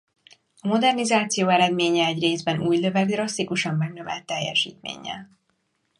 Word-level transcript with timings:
A 0.61 0.67
modernizáció 0.67 1.49
eredménye 1.49 2.05
egy 2.05 2.19
részben 2.19 2.59
új 2.61 2.77
löveg 2.77 3.07
drasztikusan 3.07 3.75
megnövelt 3.75 4.25
teljesítménnyel. 4.25 5.29